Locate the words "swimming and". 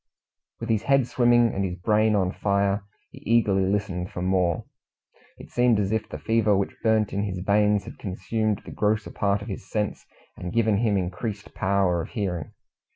1.05-1.63